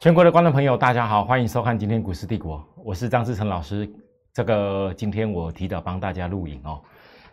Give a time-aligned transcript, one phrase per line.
[0.00, 3.86] 全国的观众朋友，大家好，欢迎收看今天股市帝国，我是张志成老师。
[4.32, 6.82] 这个今天我提早帮大家录影哦，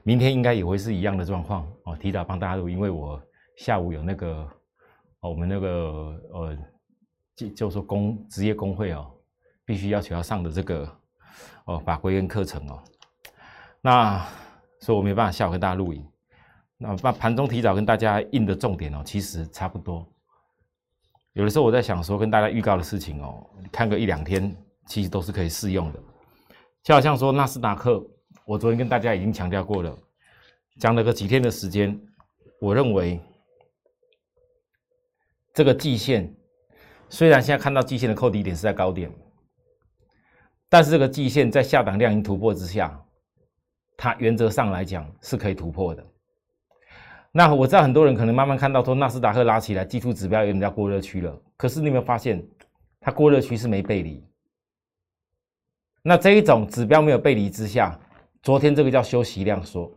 [0.04, 3.22] 明天应该也会是一样的状况哦，提早帮大家录，因为我
[3.56, 4.46] 下午有那个，
[5.22, 6.58] 我们那个呃，
[7.38, 9.10] 就就说工职业工会哦，
[9.64, 10.86] 必须要求要上的这个
[11.68, 12.84] 哦法规跟课程哦，
[13.80, 14.22] 那
[14.82, 16.06] 所以我没办法下午跟大家录影。
[16.78, 20.06] 那把盘中提早跟大家印的重点哦，其实差不多。
[21.38, 24.56] 有的时候我在想说，跟大家预告的事情哦，看个一两天，
[24.88, 26.00] 其实都是可以适用的。
[26.82, 28.04] 就好像说纳斯达克，
[28.44, 29.96] 我昨天跟大家已经强调过了，
[30.80, 31.96] 讲了个几天的时间，
[32.60, 33.20] 我认为
[35.54, 36.36] 这个季线
[37.08, 39.12] 虽然现在看到季线的扣底点是在高点，
[40.70, 43.00] 但是这个季线在下档量已经突破之下，
[43.96, 46.04] 它原则上来讲是可以突破的。
[47.32, 51.40] 那我知道很多人可能慢慢看到说纳斯达克拉起来，技术指标有点叫过热区了。
[51.56, 52.44] 可是你有没有发现，
[53.00, 54.26] 它过热区是没背离？
[56.02, 58.00] 那这一种指标没有背离之下，
[58.42, 59.92] 昨天这个叫休息量缩，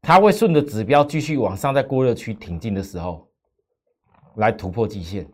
[0.00, 3.28] 它会顺着指标继续往上，在过热区挺进的时候，
[4.36, 5.28] 来突破季线。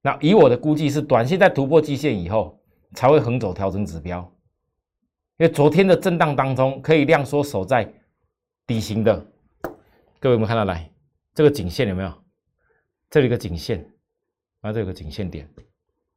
[0.00, 2.58] 那以我的估计是，短线在突破季线以后，
[2.94, 4.20] 才会横走调整指标。
[5.38, 7.92] 因为昨天的震荡当中，可以量缩守在。
[8.68, 9.26] 底型的，
[10.20, 10.66] 各位有没有看到？
[10.66, 10.92] 来，
[11.34, 12.12] 这个颈线有没有？
[13.08, 13.82] 这里一个颈线，
[14.60, 15.48] 啊，这有个颈线点，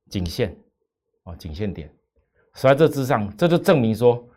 [0.10, 0.54] 颈线，
[1.24, 1.90] 哦，颈线点，
[2.54, 4.28] 所以在这之上，这就证明说，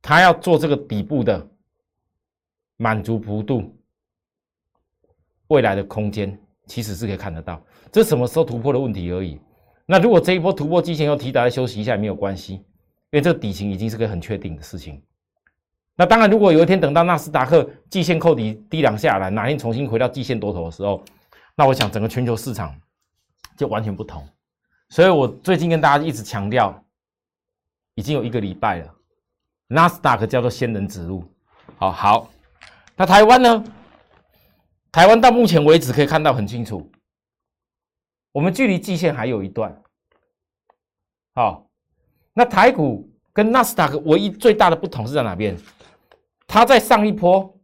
[0.00, 1.44] 它要做这个底部的
[2.76, 3.76] 满足幅度，
[5.48, 7.60] 未来的空间其实是可以看得到。
[7.90, 9.40] 这什么时候突破的问题而已。
[9.86, 12.62] 那如果这一波突破之前又提早来休息一下也，没有关系，因
[13.10, 15.02] 为这个底型已经是个很确定的事情。
[15.98, 21.02] 那当然，如果有一天等到纳斯达克季线扣底低两下来，哪天重新回到季线多头的时候，
[21.54, 22.78] 那我想整个全球市场
[23.56, 24.22] 就完全不同。
[24.90, 26.84] 所以我最近跟大家一直强调，
[27.94, 28.94] 已经有一个礼拜了，
[29.68, 31.24] 纳斯达克叫做仙人指路。
[31.78, 32.30] 好好，
[32.94, 33.64] 那台湾呢？
[34.92, 36.90] 台湾到目前为止可以看到很清楚，
[38.32, 39.74] 我们距离季线还有一段。
[41.34, 41.68] 好，
[42.34, 45.56] 那台股跟纳斯达克唯一最大的不同是在哪边？
[46.46, 47.58] 它在上一波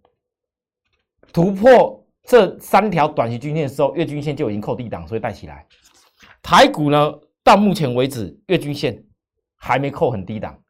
[1.32, 5.66] 突破这三条短期均线的时候，月均线就已经扣低档，所以带起来。
[6.42, 7.12] 台股呢，
[7.42, 9.02] 到目前为止月均线
[9.56, 10.60] 还没扣很低档，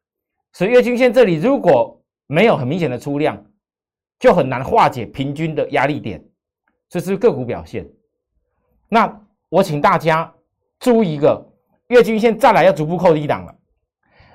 [0.53, 3.45] 所以月均线这里如果没有很明显的出量，
[4.19, 6.23] 就很难化解平均的压力点。
[6.89, 7.91] 这是个股表现。
[8.89, 10.33] 那我请大家
[10.79, 11.53] 注意一个，
[11.89, 13.55] 月均线再来要逐步扣低档了，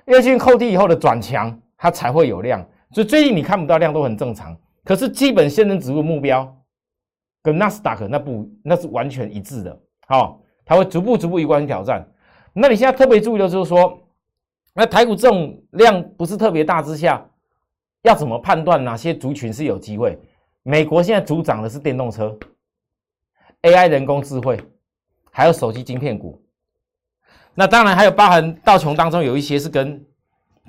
[0.05, 2.67] 月均扣低以后的转强，它才会有量。
[2.93, 6.57] 所以最近你看不到量都很正常，可是基本先人指数目标
[7.43, 9.77] 跟纳斯达克那不那是完全一致的，
[10.07, 12.07] 好，它会逐步逐步一关挑战。
[12.53, 13.99] 那你现在特别注意的就是说，
[14.73, 17.23] 那台股这种量不是特别大之下，
[18.03, 20.17] 要怎么判断哪些族群是有机会？
[20.63, 22.39] 美国现在主涨的是电动车、
[23.63, 24.57] AI、人工智慧，
[25.29, 26.41] 还有手机晶片股。
[27.53, 30.01] 那当然还有包含道琼当中有一些是跟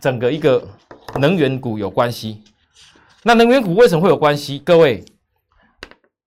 [0.00, 0.66] 整个一个。
[1.16, 2.42] 能源股有关系，
[3.22, 4.58] 那能源股为什么会有关系？
[4.58, 5.04] 各位，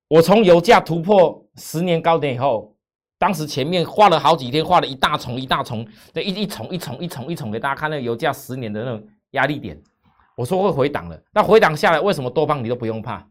[0.07, 2.75] 我从油价突破十年高点以后，
[3.17, 9.79] 当时前面画了好几天，画了一大重一大重，那一一重一重一重一重给大家看那个油价十年的那种压力点。
[10.35, 13.25] 我说会回档了，那回档下来，为什么多方你都不用怕？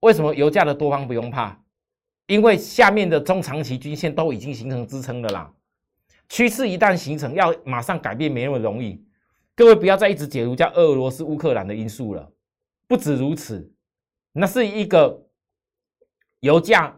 [0.00, 1.60] 为什么油价的多方不用怕？
[2.28, 5.50] 因为下面的中长期均线都已经形成支撑的啦，
[6.28, 9.02] 趋势一旦形成，要马上改变没那么容易。
[9.58, 12.32] 各位不要再一直解读叫俄罗斯、乌克兰的因素了，
[12.86, 13.68] 不止如此，
[14.30, 15.20] 那是一个
[16.38, 16.96] 油价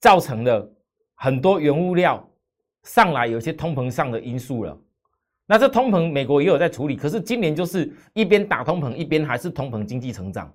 [0.00, 0.72] 造成的
[1.16, 2.26] 很多原物料
[2.84, 4.80] 上来，有些通膨上的因素了。
[5.44, 10.50] 那这通膨，美国也有在处理，可是今年就是一边打通膨，一边还是通膨经济成长，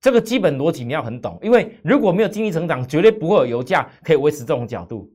[0.00, 5.12] 这个基本逻辑你要很懂，因为如果没有经济成长，绝对不会有油价可以维持这种角度。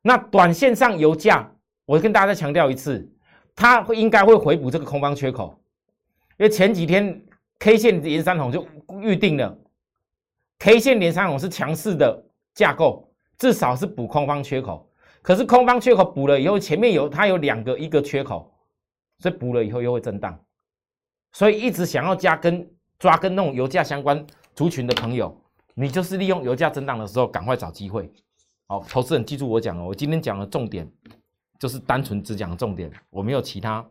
[0.00, 3.12] 那短线上油价，我跟大家再强调一次。
[3.56, 5.58] 它会应该会回补这个空方缺口，
[6.36, 7.20] 因为前几天
[7.58, 8.64] K 线连三红就
[9.00, 9.58] 预定了
[10.58, 12.22] ，K 线连三红是强势的
[12.54, 14.88] 架构，至少是补空方缺口。
[15.22, 18.54] 可是空方缺口补了以后，前面有它有两个一个缺口，
[19.18, 20.38] 所以补了以后又会震荡。
[21.32, 24.24] 所以一直想要加跟抓跟那种油价相关
[24.54, 25.34] 族群的朋友，
[25.74, 28.12] 你就是利用油价震荡的时候赶快找机会。
[28.68, 30.86] 好，投资人记住我讲哦，我今天讲的重点。
[31.58, 33.88] 就是单纯只讲重点，我没有其他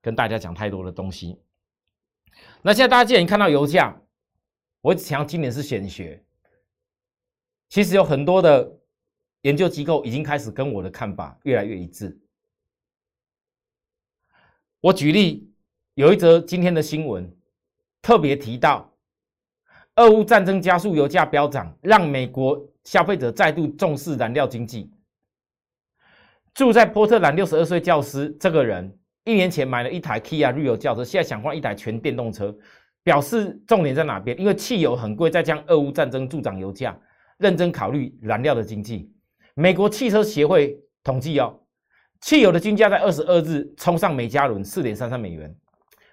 [0.00, 1.38] 跟大家讲太多的东西。
[2.62, 3.96] 那现在大家既然看到油价，
[4.80, 6.24] 我强今年是显学，
[7.68, 8.78] 其实有很多的
[9.42, 12.18] 研究机构已经开始跟我的看法越来越一致。
[14.80, 15.50] 我举例，
[15.94, 17.34] 有一则今天的新闻
[18.02, 18.92] 特别提到，
[19.96, 24.90] 俄乌战争加速油价飙涨，让美国消费者再度重视燃料经济。
[26.54, 32.56] 住在波特兰六十二岁教师这个人，一年前买了一台 Kia Rio 轿车，现在想换一台全电动车。
[33.02, 34.34] 表示重点在哪边？
[34.40, 36.98] 因为汽油很贵，再将俄乌战争助长油价，
[37.36, 39.12] 认真考虑燃料的经济。
[39.52, 41.60] 美国汽车协会统计哦，
[42.22, 45.54] 汽油的均价在二十二日冲上每加仑四点三三美元，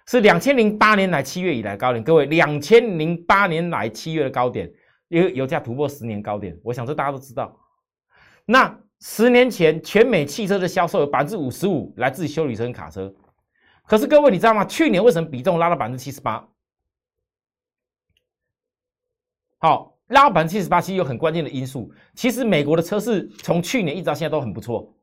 [0.06, 2.04] 是两千零八年来七月以来高点。
[2.04, 4.70] 各位，两千零八年来七月的高点，
[5.08, 7.58] 因为油价突破十年高点，我想这大家都知道。
[8.46, 13.12] 那十年前，全美汽车的销售有百分之五十五来自修理车跟卡车，
[13.88, 14.64] 可是各位你知道吗？
[14.64, 16.48] 去年为什么比重拉到百分之七十八？
[19.58, 21.92] 好，拉百分之七十八，其实有很关键的因素。
[22.14, 24.96] 其实美国的车市从去年一直到现在都很不错，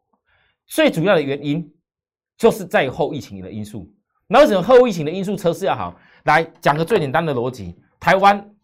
[0.66, 1.68] 最主要的原因
[2.36, 3.92] 就是在于后疫情的因素。
[4.28, 5.98] 那为什么后疫情的因素车市要好？
[6.22, 8.54] 来讲个最简单的逻辑：台湾，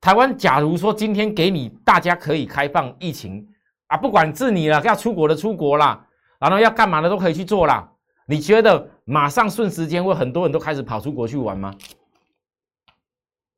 [0.00, 3.48] 台湾，假如说今天给你大家可以开放疫情
[3.86, 6.06] 啊，不管治你了，要出国的出国啦，
[6.38, 7.92] 然后要干嘛的都可以去做啦。
[8.26, 11.74] 你觉得马上瞬时间会很多人都开始跑出国去玩吗？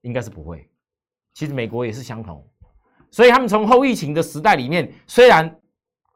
[0.03, 0.69] 应该是不会。
[1.35, 2.49] 其实美国也是相同，
[3.11, 5.61] 所以他们从后疫情的时代里面，虽然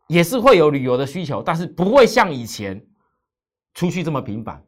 [0.06, 2.84] 也是会有旅游的需求，但是不会像以前
[3.74, 4.64] 出去这么频繁。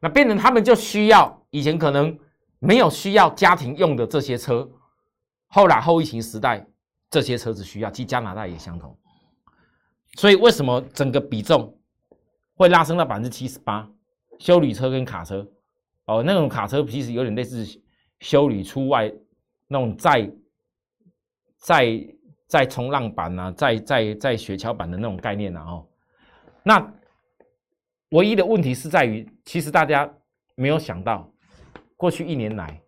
[0.00, 2.18] 那变成他们就需要以前可能
[2.58, 4.68] 没有需要家庭用的这些车，
[5.48, 6.66] 后来后疫情时代
[7.14, 8.98] 这些车子需要，其实加拿大也相同。
[10.16, 11.78] 所以为什么整个比重
[12.54, 13.88] 会拉升到百分之七十八？
[14.40, 15.48] 修理车跟卡车
[16.06, 17.64] 哦，那种卡车其实有点类似
[18.18, 19.12] 修理出外。
[19.66, 20.30] 那种在
[21.56, 22.14] 在
[22.46, 25.88] 在冲浪板啊，在在在雪橇板的那种概念啊，哦，
[26.62, 26.94] 那
[28.10, 30.12] 唯一的问题是在于，其实大家
[30.54, 31.32] 没有想到，
[31.96, 32.80] 过去一年来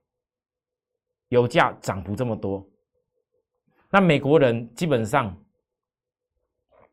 [1.29, 2.69] 油价涨幅这么多，
[3.97, 5.35] 那美国人基本上，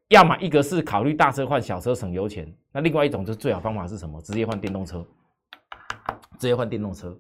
[0.08, 4.22] 要么一个是考虑大车换小车省油钱，那另外一种就是最好方法是什么？
[4.22, 5.06] 直接换电动车，
[6.40, 7.20] 直接换电动车。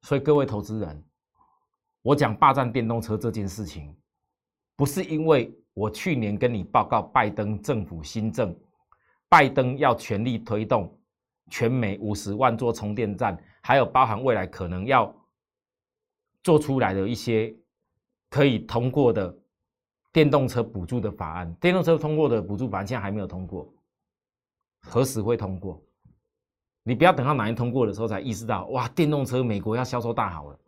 [0.00, 1.04] 所以各位投资人。
[2.00, 3.94] 我讲霸占电动车这件事情，
[4.74, 8.58] 不是因为我去年跟你报告拜登政府新政，
[9.28, 10.98] 拜登要全力推动
[11.50, 15.14] 全美五十万座充电站，还有包含未来可能要
[16.42, 17.54] 做出来的一些
[18.30, 19.36] 可以通过的
[20.12, 21.52] 电动车补助的法案。
[21.60, 23.70] 电动车通过的补助法案现在还没有通过，
[24.80, 25.82] 何时会通过？
[26.82, 30.58] 你不要等到哪天通过的时候才意识到，哇，电动车美国要销售大好了。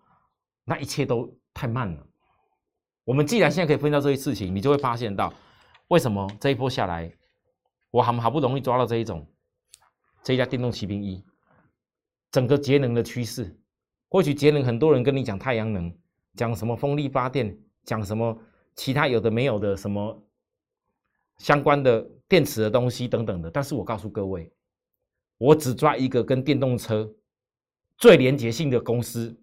[0.65, 2.07] 那一切都太慢了。
[3.05, 5.33] 我们既然现在可以分到这些事情，你就会发现到，
[5.89, 7.11] 为什么这一波下来，
[7.91, 9.27] 我好好不容易抓到这一种，
[10.23, 11.25] 这一家电动骑兵一，
[12.31, 13.59] 整个节能的趋势，
[14.09, 15.93] 或许节能很多人跟你讲太阳能，
[16.35, 18.37] 讲什么风力发电，讲什么
[18.75, 20.23] 其他有的没有的什么
[21.39, 24.51] 相关的电池的东西等等的，但是我告诉各位，
[25.39, 27.11] 我只抓一个跟电动车
[27.99, 29.37] 最连结性的公司。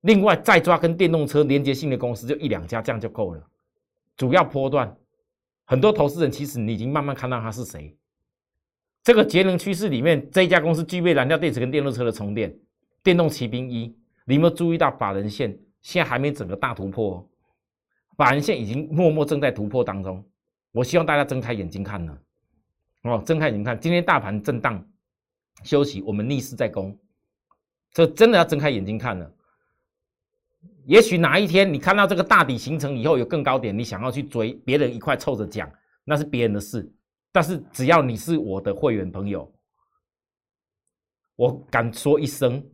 [0.00, 3.42] 另外再抓跟电动车连接性的公司就一两家，这样就够了。
[4.16, 4.94] 主要波段，
[5.64, 7.96] 很多投资人其实你已经慢慢看到他是谁。
[9.02, 12.54] 这个节能趋势里面，这一家公司具备燃料电池跟电动车的充电，
[13.02, 13.96] 电动骑兵一。
[14.24, 17.16] 你有没有注意到法人线现在还没整个大突破？
[17.16, 17.28] 哦
[18.16, 20.24] 法人线已经默默正在突破当中。
[20.70, 22.16] 我希望大家睁开眼睛看呢。
[23.02, 24.88] 哦，睁开眼睛看，今天大盘震荡
[25.64, 26.96] 休息，我们逆势在攻，
[27.90, 29.28] 这真的要睁开眼睛看了。
[30.84, 35.68] 也许哪一天你看到这个大底形成以后有更高点，你想要去追，别人一块凑着讲，
[36.04, 36.88] 那是别人的事。
[37.32, 39.52] 但是只要你是我的会员朋友，
[41.34, 42.64] 我敢说一声，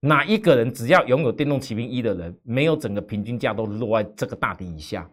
[0.00, 5.08] 哪一个人只要拥有电动骑兵一的人，没有整个平均价都落在这个大底以下，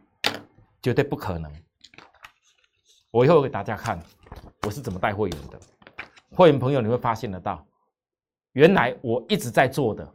[0.81, 1.51] 绝对不可能。
[3.11, 4.01] 我以后给大家看
[4.63, 5.59] 我是怎么带会员的，
[6.31, 7.65] 会员朋友你会发现得到，
[8.53, 10.13] 原来我一直在做的。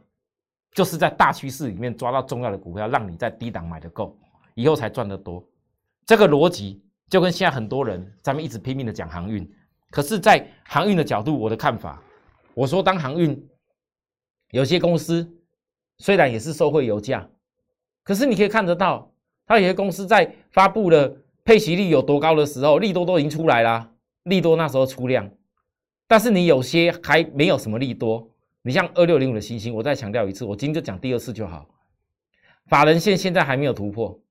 [0.73, 4.17] 就是在大趋势里面抓到重要的股票，让你在低档买的够，
[4.55, 5.47] 以后才赚得多。
[6.03, 9.47] 这个逻辑就跟现在很多人咱们一直拼命的讲航运，
[9.91, 12.01] 可是，在航运的角度，我的看法，
[12.55, 13.39] 我说当航运
[14.53, 15.27] 有些公司
[15.97, 17.27] 虽然也是受惠油价，
[18.03, 19.11] 可是你可以看得到，
[19.47, 23.89] 它有些公司在发布了配息率有多高的时候，利多都已经出来啦，
[24.25, 25.27] 利多那时候出量，
[26.07, 28.29] 但是你有些还没有什么利多。
[28.61, 31.67] 你像二六零五的星星，我再强调一次，我今天就讲第二次就好。
[32.67, 34.21] 法人线现在还没有突破，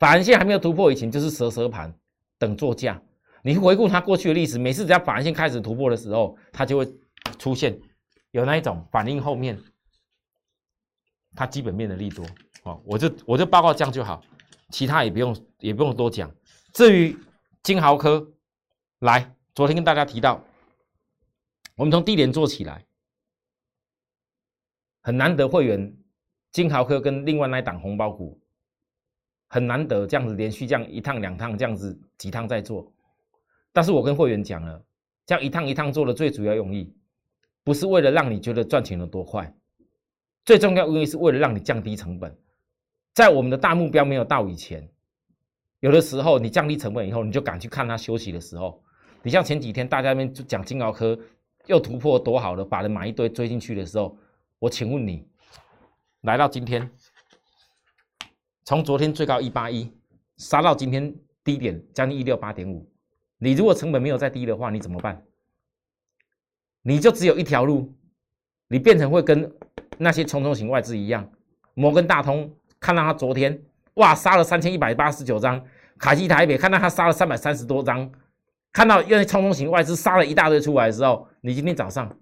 [0.00, 1.94] 法人线还没有突破以前就是蛇蛇盘
[2.36, 3.00] 等做价。
[3.42, 6.92] 你回顾它过去的历史，每次只要法人线开始突破的时候，它就会
[7.38, 7.78] 出现
[8.36, 9.58] 有那一种反应后面
[11.34, 12.22] 它基本面的利多。
[12.64, 14.22] 哦，我就我就报告这样就好，
[14.68, 16.30] 其他也不用也不用多讲。
[16.74, 17.16] 至于
[17.62, 18.30] 金豪科，
[18.98, 20.44] 来，昨天跟大家提到，
[21.76, 22.84] 我们从低点做起来，
[25.00, 25.96] 很难得会员
[26.52, 28.38] 金豪科跟另外那一档红包股，
[29.48, 32.92] 很难得这样子连续这样一趟两趟这样子几趟在做。
[33.72, 34.84] 但是我跟会员讲了，
[35.24, 36.94] 这样一趟一趟做的最主要用意，
[37.66, 39.52] 不是为了让你觉得赚钱有多快，
[40.44, 42.32] 最重要因为是为了让你降低成本。
[43.12, 44.88] 在我们的大目标没有到以前，
[45.80, 48.80] 有的时候你降低成本以后，你就敢去看它休息的时候。
[49.20, 51.18] 你像前几天大家那边就讲金鳌科
[51.66, 54.16] 又突破多好了，把人买一堆追进去的时候，
[54.60, 55.26] 我请问你，
[56.20, 56.88] 来到今天，
[58.64, 59.92] 从昨天最高一八一
[60.36, 62.88] 杀到今天低点将近一六八点五。
[63.38, 65.20] 你如果成本没有再低的话，你怎么办？
[66.88, 67.92] 你就只有一条路，
[68.68, 69.52] 你变成会跟
[69.98, 71.28] 那些冲冲型外资一样，
[71.74, 73.60] 摩根大通看到他昨天
[73.94, 75.60] 哇杀了三千一百八十九张，
[75.98, 78.08] 卡基台北看到他杀了三百三十多张，
[78.72, 82.16] 看到因为冲冲型外资杀了一大堆出来的时候，你今天早上，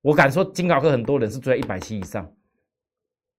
[0.00, 2.28] 我敢说金高科很多人是追在一百七以上，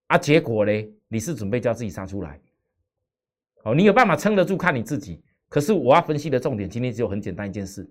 [0.08, 2.40] 啊，结果嘞，你是准备叫自己杀出来，
[3.66, 5.22] 哦，你有办法撑得住，看你自己。
[5.50, 7.86] 可是我要分析的重点，今天只有很简单一件事：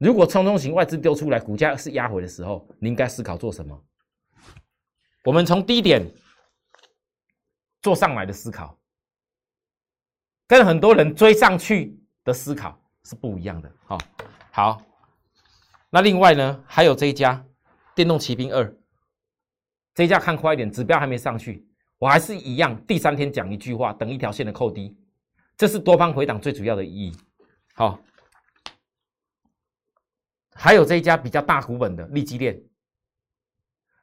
[0.00, 3.78] 如果冲冲型外资丢出来，股价是压回的时候，你应该思考做什么？
[5.24, 6.10] 我们从低点
[7.82, 8.78] 做上来的思考，
[10.46, 13.70] 跟很多人追上去的思考是不一样的。
[13.84, 13.98] 好，
[14.50, 14.82] 好，
[15.90, 17.44] 那另外呢，还有这一家
[17.94, 18.74] 电动骑兵二，
[19.94, 24.96] 这一家看快一点，指标还没上去，我还是一样，第三天讲一句话，等一条线的扣低。
[25.58, 27.14] 这是多方回档最主要的意义。
[27.74, 28.00] 好，
[30.62, 32.62] 还有这一家比较大股本的利基链，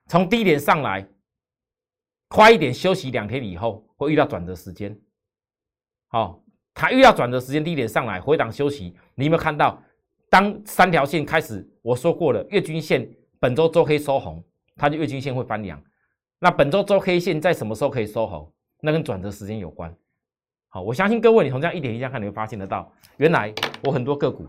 [0.07, 1.07] 从低点上来，
[2.29, 4.99] 快一点休息两天以后，会遇到转折时间。
[6.07, 9.79] 好，它遇到转折时间，低点上来回档休息，你有没有看到？
[10.31, 13.07] 当三条线开始，我说过了，月均线
[13.39, 14.43] 本周周 K 收红，
[14.75, 15.79] 它就月均线会翻阳。
[16.39, 18.51] 那本周周 K 线在什么时候可以收红？
[18.81, 19.95] 那跟转折时间有关。
[20.69, 24.45] 好，我相信各位，你从这样一点一下看，你会发现得到，原来我很多个股，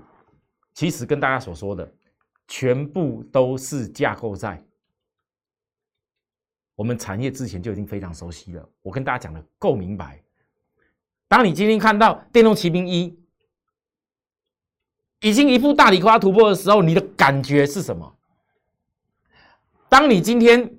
[0.75, 1.88] 其实跟大家所说的，
[2.49, 4.61] 全部都是架构在
[6.75, 8.69] 我们产业之前就已经非常熟悉了。
[8.83, 10.21] 我跟大家讲的够明白。
[11.28, 13.17] 当你今天看到电动骑兵一
[15.21, 18.17] 已经一副大礼花突破的时候，你的感觉是什么？
[19.88, 20.78] 当你今天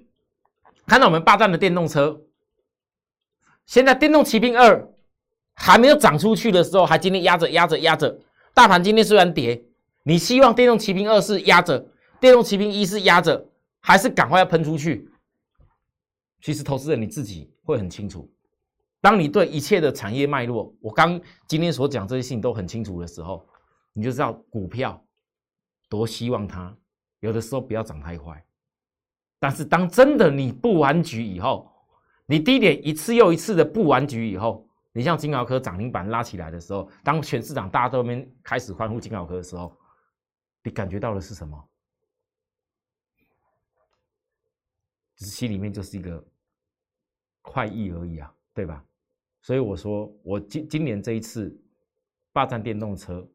[0.85, 2.21] 看到我们霸占的电动车，
[3.65, 4.93] 现在电动骑兵二。
[5.61, 8.17] 还没有涨出去的时候，还今天压着压着压着，
[8.53, 9.61] 大盘今天虽然跌，
[10.09, 11.87] 你希望电动骑兵二是压着，
[12.19, 13.47] 电动骑兵一是压着，
[13.79, 15.07] 还是赶快要喷出去？
[16.41, 18.27] 其实投资人你自己会很清楚，
[19.01, 23.45] 当你对一切的产业脉络，我刚今天所讲这些事情都很清楚的时候，
[23.93, 24.99] 你就知道股票
[25.87, 26.75] 多希望它
[27.19, 28.43] 有的时候不要涨太快，
[29.37, 31.71] 但是当真的你布完局以后，
[32.25, 34.65] 你低点一次又一次的布完局以后。
[34.91, 39.71] 你像金鳌科涨停板拉起来的时候，当全市场大家都边开始欢呼金鳌科的时候，
[40.63, 41.69] 你感觉到的是什么？
[45.15, 46.25] 只是心里面就是一个
[47.41, 48.85] 快意而已啊，对吧？
[49.41, 51.57] 所以我说，我今今年这一次
[52.31, 53.27] 霸占电动车、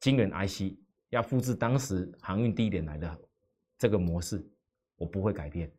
[0.00, 0.76] 金源 IC，
[1.10, 3.20] 要复制当时航运低点来的
[3.78, 4.46] 这个模式，
[4.96, 5.70] 我不会改变。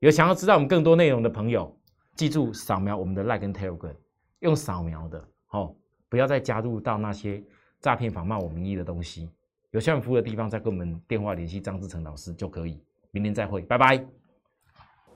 [0.00, 1.76] 有想要知道我们更多内容的朋友。
[2.14, 3.94] 记住扫描我们的 Like 跟 Telegram，
[4.38, 5.76] 用扫描的，哦，
[6.08, 7.44] 不要再加入到那些
[7.78, 9.30] 诈骗仿冒我名义的东西。
[9.76, 12.80] 有需要服务的地方，再跟我们电话联系张志成老师就可以。
[13.10, 14.02] 明天再会，拜拜。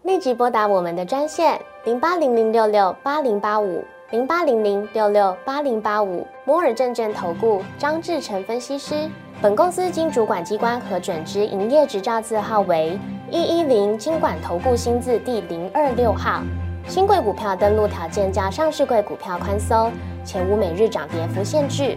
[0.02, 9.08] 立即拨打我们的专线零八零零六六八零八五零八零零六六八零八五摩尔证券投顾张志成分析师。
[9.40, 12.98] 本公司经主管机关核准之营业执照字号为
[13.30, 16.42] 一一零金管投顾新字第零二六号。
[16.86, 19.90] 新贵股票登录条件较上市贵股票宽松，
[20.22, 21.96] 且无每日涨跌幅限制。